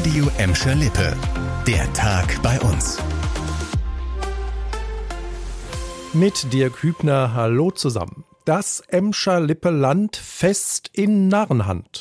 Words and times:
Radio 0.00 0.30
Emscher 0.38 0.74
Lippe. 0.74 1.14
Der 1.66 1.92
Tag 1.92 2.40
bei 2.42 2.58
uns. 2.60 2.96
Mit 6.14 6.50
Dirk 6.54 6.82
Hübner, 6.82 7.34
hallo 7.34 7.70
zusammen. 7.70 8.24
Das 8.46 8.80
Emscher 8.88 9.40
Lippe 9.40 9.68
Land 9.68 10.16
fest 10.16 10.88
in 10.94 11.28
Narrenhand. 11.28 12.00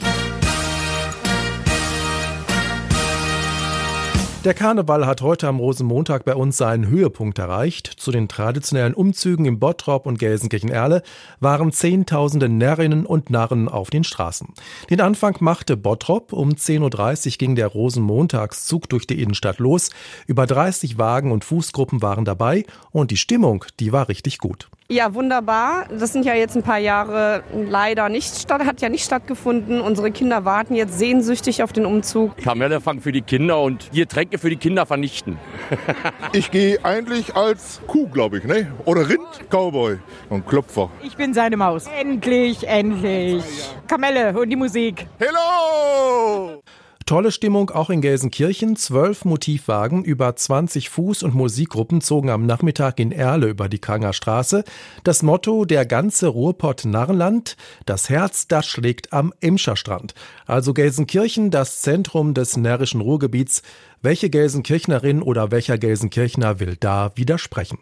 Der 4.46 4.54
Karneval 4.54 5.06
hat 5.06 5.22
heute 5.22 5.50
am 5.50 5.60
Rosenmontag 5.60 6.24
bei 6.24 6.34
uns 6.34 6.56
seinen 6.56 6.88
Höhepunkt 6.88 7.38
erreicht. 7.40 7.88
Zu 7.98 8.10
den 8.12 8.30
traditionellen 8.30 8.94
Umzügen 8.94 9.44
im 9.46 9.60
Bottrop 9.60 10.06
und 10.06 10.18
Gelsenkirchen-Erle 10.18 11.04
waren 11.42 11.74
Zehntausende 11.74 12.48
Närrinnen 12.48 13.06
und 13.06 13.30
Narren 13.30 13.68
auf 13.68 13.90
den 13.90 14.06
Straßen. 14.06 14.54
Den 14.90 15.02
Anfang 15.02 15.36
machte 15.42 15.76
Bottrop. 15.76 16.32
Um 16.32 16.52
10.30 16.52 17.26
Uhr 17.34 17.38
ging 17.38 17.56
der 17.58 17.68
Rosenmontagszug 17.68 18.88
durch 18.88 19.06
die 19.06 19.22
Innenstadt 19.22 19.60
los. 19.60 19.90
Über 20.26 20.48
30 20.48 20.98
Wagen 20.98 21.34
und 21.34 21.44
Fußgruppen 21.44 22.02
waren 22.02 22.24
dabei 22.24 22.64
und 22.92 23.12
die 23.12 23.18
Stimmung, 23.18 23.66
die 23.82 23.92
war 23.92 24.08
richtig 24.08 24.38
gut. 24.38 24.70
Ja, 24.92 25.14
wunderbar. 25.14 25.86
Das 25.92 26.14
sind 26.14 26.26
ja 26.26 26.34
jetzt 26.34 26.56
ein 26.56 26.64
paar 26.64 26.80
Jahre 26.80 27.44
leider 27.54 28.10
nicht 28.10 28.36
statt, 28.36 28.66
hat 28.66 28.82
ja 28.82 28.90
nicht 28.90 29.06
stattgefunden. 29.06 29.82
Unsere 29.82 30.10
Kinder 30.10 30.46
warten 30.46 30.74
jetzt 30.74 30.98
sehnsüchtig 30.98 31.62
auf 31.62 31.72
den 31.72 31.86
Umzug. 31.86 32.36
Kamelfang 32.38 33.00
für 33.00 33.12
die 33.12 33.22
Kinder 33.22 33.62
und 33.62 33.94
die 33.94 34.00
Getränke 34.00 34.40
für 34.40 34.50
die 34.50 34.56
Kinder 34.56 34.88
vernichten. 34.88 35.38
ich 36.34 36.50
gehe 36.50 36.84
eigentlich 36.84 37.36
als 37.36 37.82
Kuh, 37.86 38.08
glaube 38.08 38.40
ich, 38.40 38.46
ne? 38.46 38.74
Oder 38.86 39.08
Rind, 39.08 39.30
Cowboy 39.52 40.00
und 40.28 40.48
Klopfer. 40.48 40.90
Ich 41.04 41.16
bin 41.16 41.36
seine 41.36 41.56
Maus. 41.56 41.86
Endlich, 42.00 42.68
endlich. 42.68 43.44
Kamelle 43.86 44.36
und 44.36 44.50
die 44.50 44.56
Musik. 44.56 45.06
Hello! 45.20 46.64
Tolle 47.10 47.32
Stimmung 47.32 47.72
auch 47.72 47.90
in 47.90 48.02
Gelsenkirchen. 48.02 48.76
Zwölf 48.76 49.26
Motivwagen, 49.26 50.04
über 50.04 50.36
20 50.36 50.90
Fuß- 50.90 51.24
und 51.26 51.34
Musikgruppen 51.34 52.02
zogen 52.02 52.30
am 52.30 52.46
Nachmittag 52.46 53.00
in 53.00 53.12
Erle 53.12 53.48
über 53.48 53.68
die 53.68 53.80
Kranger 53.80 54.14
Straße. 54.14 54.64
Das 55.04 55.24
Motto 55.24 55.66
der 55.66 55.88
ganze 55.88 56.28
Ruhrpott 56.28 56.86
Narrenland, 56.86 57.58
das 57.88 58.10
Herz, 58.10 58.48
das 58.48 58.68
schlägt 58.68 59.12
am 59.12 59.34
Imscherstrand. 59.40 60.14
Also 60.46 60.76
Gelsenkirchen, 60.76 61.50
das 61.50 61.82
Zentrum 61.82 62.36
des 62.36 62.58
närrischen 62.58 63.02
Ruhrgebiets. 63.02 63.64
Welche 64.04 64.30
Gelsenkirchnerin 64.30 65.24
oder 65.24 65.50
welcher 65.50 65.80
Gelsenkirchner 65.80 66.60
will 66.60 66.78
da 66.80 67.10
widersprechen? 67.16 67.80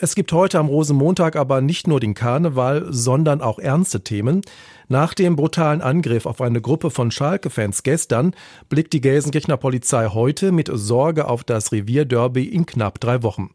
Es 0.00 0.14
gibt 0.14 0.32
heute 0.32 0.60
am 0.60 0.68
Rosenmontag 0.68 1.34
aber 1.34 1.60
nicht 1.60 1.88
nur 1.88 1.98
den 1.98 2.14
Karneval, 2.14 2.86
sondern 2.88 3.40
auch 3.40 3.58
ernste 3.58 4.04
Themen. 4.04 4.42
Nach 4.86 5.12
dem 5.12 5.34
brutalen 5.34 5.80
Angriff 5.80 6.24
auf 6.24 6.40
eine 6.40 6.60
Gruppe 6.60 6.92
von 6.92 7.10
Schalke-Fans 7.10 7.82
gestern 7.82 8.32
blickt 8.68 8.92
die 8.92 9.00
Gelsenkirchener 9.00 9.56
Polizei 9.56 10.06
heute 10.06 10.52
mit 10.52 10.70
Sorge 10.72 11.26
auf 11.26 11.42
das 11.42 11.72
Revierderby 11.72 12.44
in 12.44 12.64
knapp 12.64 13.00
drei 13.00 13.24
Wochen. 13.24 13.50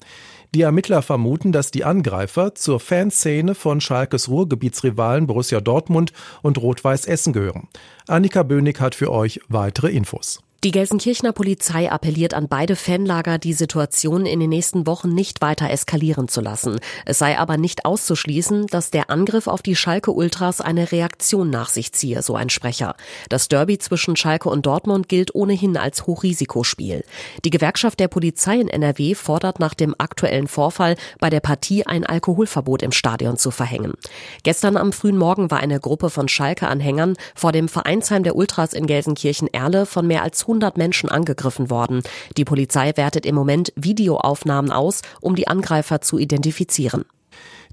Die 0.54 0.64
Ermittler 0.64 1.02
vermuten, 1.02 1.54
dass 1.54 1.72
die 1.72 1.86
Angreifer 1.86 2.54
zur 2.56 2.82
Fanszene 2.82 3.56
von 3.56 3.80
Schalkes 3.80 4.28
Ruhrgebietsrivalen 4.28 5.28
Borussia 5.28 5.62
Dortmund 5.62 6.12
und 6.42 6.58
Rot-Weiß 6.58 7.06
Essen 7.06 7.32
gehören. 7.32 7.70
Annika 8.06 8.44
Bönig 8.44 8.82
hat 8.82 8.96
für 8.96 9.14
euch 9.14 9.40
weitere 9.48 9.92
Infos. 9.92 10.44
Die 10.64 10.72
Gelsenkirchener 10.72 11.34
Polizei 11.34 11.92
appelliert 11.92 12.34
an 12.34 12.48
beide 12.48 12.78
Fanlager, 12.78 13.38
die 13.38 13.52
Situation 13.52 14.26
in 14.26 14.40
den 14.40 14.50
nächsten 14.50 14.88
Wochen 14.88 15.10
nicht 15.10 15.42
weiter 15.42 15.70
eskalieren 15.70 16.30
zu 16.30 16.40
lassen. 16.40 16.80
Es 17.06 17.20
sei 17.20 17.38
aber 17.38 17.58
nicht 17.58 17.84
auszuschließen, 17.84 18.68
dass 18.68 18.90
der 18.90 19.10
Angriff 19.10 19.48
auf 19.48 19.62
die 19.62 19.76
Schalke 19.76 20.12
Ultras 20.12 20.62
eine 20.62 20.94
Reaktion 20.94 21.50
nach 21.50 21.68
sich 21.68 21.92
ziehe, 21.92 22.22
so 22.22 22.36
ein 22.36 22.50
Sprecher. 22.50 22.96
Das 23.28 23.50
Derby 23.50 23.78
zwischen 23.78 24.16
Schalke 24.16 24.48
und 24.48 24.66
Dortmund 24.66 25.10
gilt 25.10 25.36
ohnehin 25.36 25.76
als 25.76 26.08
Hochrisikospiel. 26.08 27.04
Die 27.44 27.50
Gewerkschaft 27.50 28.00
der 28.00 28.08
Polizei 28.08 28.56
in 28.56 28.70
NRW 28.70 29.16
fordert 29.16 29.60
nach 29.60 29.74
dem 29.74 29.94
aktuellen 29.98 30.48
Vorfall 30.48 30.96
bei 31.20 31.30
der 31.30 31.42
Partie 31.42 31.86
ein 31.86 32.06
Alkoholverbot 32.06 32.84
im 32.84 32.94
Stadion 32.94 33.36
zu 33.36 33.52
verhängen. 33.52 33.96
Gestern 34.44 34.78
am 34.78 34.94
frühen 34.94 35.18
Morgen 35.18 35.52
war 35.52 35.60
eine 35.60 35.82
Gruppe 35.82 36.10
von 36.10 36.30
Schalke-Anhängern 36.30 37.18
vor 37.36 37.52
dem 37.52 37.68
Vereinsheim 37.68 38.24
der 38.24 38.38
Ultras 38.38 38.72
in 38.72 38.88
Gelsenkirchen-Erle 38.88 39.86
von 39.86 40.08
mehr 40.08 40.24
als 40.24 40.40
100 40.54 40.78
Menschen 40.78 41.10
angegriffen 41.10 41.72
worden. 41.72 42.04
Die 42.38 42.46
Polizei 42.46 42.96
wertet 42.96 43.26
im 43.26 43.34
Moment 43.34 43.74
Videoaufnahmen 43.76 44.72
aus, 44.72 45.02
um 45.20 45.36
die 45.36 45.48
Angreifer 45.48 46.02
zu 46.02 46.20
identifizieren. 46.20 47.06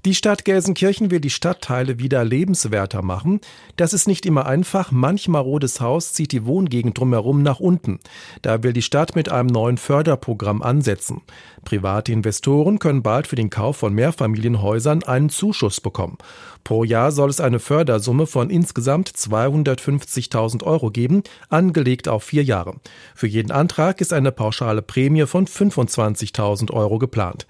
Die 0.03 0.15
Stadt 0.15 0.45
Gelsenkirchen 0.45 1.11
will 1.11 1.19
die 1.19 1.29
Stadtteile 1.29 1.99
wieder 1.99 2.25
lebenswerter 2.25 3.03
machen. 3.03 3.39
Das 3.75 3.93
ist 3.93 4.07
nicht 4.07 4.25
immer 4.25 4.47
einfach. 4.47 4.91
Manch 4.91 5.27
marodes 5.27 5.79
Haus 5.79 6.13
zieht 6.13 6.31
die 6.31 6.43
Wohngegend 6.43 6.97
drumherum 6.97 7.43
nach 7.43 7.59
unten. 7.59 7.99
Da 8.41 8.63
will 8.63 8.73
die 8.73 8.81
Stadt 8.81 9.15
mit 9.15 9.29
einem 9.29 9.49
neuen 9.49 9.77
Förderprogramm 9.77 10.63
ansetzen. 10.63 11.21
Private 11.65 12.11
Investoren 12.11 12.79
können 12.79 13.03
bald 13.03 13.27
für 13.27 13.35
den 13.35 13.51
Kauf 13.51 13.77
von 13.77 13.93
Mehrfamilienhäusern 13.93 15.03
einen 15.03 15.29
Zuschuss 15.29 15.79
bekommen. 15.79 16.17
Pro 16.63 16.83
Jahr 16.83 17.11
soll 17.11 17.29
es 17.29 17.39
eine 17.39 17.59
Fördersumme 17.59 18.25
von 18.25 18.49
insgesamt 18.49 19.09
250.000 19.09 20.63
Euro 20.63 20.89
geben, 20.89 21.21
angelegt 21.49 22.07
auf 22.07 22.23
vier 22.23 22.43
Jahre. 22.43 22.75
Für 23.13 23.27
jeden 23.27 23.51
Antrag 23.51 24.01
ist 24.01 24.13
eine 24.13 24.31
pauschale 24.31 24.81
Prämie 24.81 25.27
von 25.27 25.45
25.000 25.45 26.71
Euro 26.71 26.97
geplant. 26.97 27.45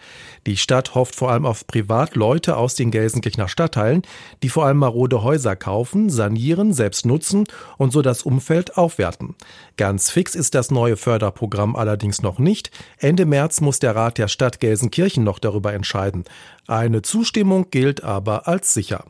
Die 0.46 0.58
Stadt 0.58 0.96
hofft 0.96 1.16
vor 1.16 1.32
allem 1.32 1.46
auf 1.46 1.66
Privatleute 1.68 2.41
aus 2.50 2.76
den 2.76 2.92
Gelsenkirchener 2.92 3.48
Stadtteilen, 3.48 4.02
die 4.44 4.50
vor 4.50 4.66
allem 4.66 4.78
marode 4.78 5.24
Häuser 5.24 5.56
kaufen, 5.56 6.10
sanieren, 6.10 6.74
selbst 6.74 7.06
nutzen 7.06 7.46
und 7.78 7.94
so 7.94 8.02
das 8.02 8.24
Umfeld 8.24 8.78
aufwerten. 8.78 9.36
Ganz 9.78 10.10
fix 10.10 10.36
ist 10.36 10.56
das 10.56 10.72
neue 10.72 10.98
Förderprogramm 10.98 11.76
allerdings 11.76 12.22
noch 12.22 12.40
nicht. 12.40 12.72
Ende 12.98 13.26
März 13.26 13.62
muss 13.62 13.80
der 13.80 13.96
Rat 13.96 14.18
der 14.18 14.28
Stadt 14.28 14.60
Gelsenkirchen 14.60 15.24
noch 15.24 15.40
darüber 15.40 15.74
entscheiden. 15.74 16.26
Eine 16.68 17.02
Zustimmung 17.02 17.68
gilt 17.70 18.04
aber 18.04 18.48
als 18.48 18.74
sicher. 18.74 19.06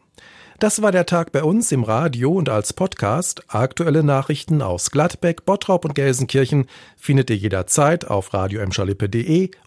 Das 0.61 0.83
war 0.83 0.91
der 0.91 1.07
Tag 1.07 1.31
bei 1.31 1.43
uns 1.43 1.71
im 1.71 1.83
Radio 1.83 2.31
und 2.33 2.47
als 2.47 2.73
Podcast. 2.73 3.43
Aktuelle 3.47 4.03
Nachrichten 4.03 4.61
aus 4.61 4.91
Gladbeck, 4.91 5.43
Bottrop 5.43 5.85
und 5.85 5.95
Gelsenkirchen 5.95 6.67
findet 6.97 7.31
ihr 7.31 7.35
jederzeit 7.35 8.05
auf 8.05 8.31
radio 8.31 8.61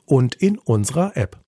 und 0.07 0.35
in 0.37 0.57
unserer 0.59 1.17
App. 1.17 1.37